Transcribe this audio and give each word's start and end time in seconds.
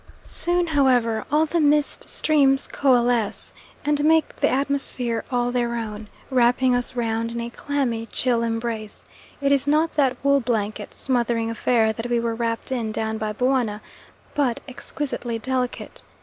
Soon, 0.25 0.65
however, 0.65 1.25
all 1.31 1.45
the 1.45 1.59
mist 1.59 2.09
streams 2.09 2.67
coalesce 2.67 3.53
and 3.85 4.03
make 4.03 4.37
the 4.37 4.49
atmosphere 4.49 5.23
all 5.29 5.51
their 5.51 5.75
own, 5.75 6.07
wrapping 6.31 6.73
us 6.73 6.95
round 6.95 7.29
in 7.29 7.39
a 7.39 7.51
clammy, 7.51 8.07
chill 8.07 8.41
embrace; 8.41 9.05
it 9.41 9.51
is 9.51 9.67
not 9.67 9.93
that 9.93 10.17
wool 10.23 10.39
blanket, 10.39 10.95
smothering 10.95 11.51
affair 11.51 11.93
that 11.93 12.09
we 12.09 12.19
were 12.19 12.33
wrapped 12.33 12.71
in 12.71 12.91
down 12.91 13.19
by 13.19 13.31
Buana, 13.31 13.79
but 14.33 14.59
exquisitely 14.67 15.37
delicate. 15.37 16.01